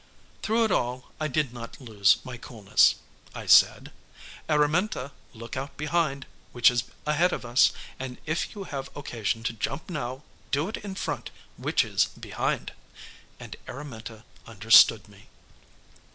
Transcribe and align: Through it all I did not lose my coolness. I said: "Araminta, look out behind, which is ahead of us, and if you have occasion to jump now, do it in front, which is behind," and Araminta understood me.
Through 0.41 0.63
it 0.65 0.71
all 0.71 1.11
I 1.19 1.27
did 1.27 1.53
not 1.53 1.79
lose 1.79 2.17
my 2.23 2.35
coolness. 2.35 2.95
I 3.35 3.45
said: 3.45 3.91
"Araminta, 4.49 5.11
look 5.31 5.55
out 5.55 5.77
behind, 5.77 6.25
which 6.53 6.71
is 6.71 6.85
ahead 7.05 7.31
of 7.31 7.45
us, 7.45 7.71
and 7.99 8.17
if 8.25 8.55
you 8.55 8.63
have 8.63 8.89
occasion 8.97 9.43
to 9.43 9.53
jump 9.53 9.91
now, 9.91 10.23
do 10.49 10.67
it 10.69 10.77
in 10.77 10.95
front, 10.95 11.29
which 11.55 11.85
is 11.85 12.05
behind," 12.19 12.71
and 13.39 13.55
Araminta 13.67 14.23
understood 14.47 15.07
me. 15.07 15.27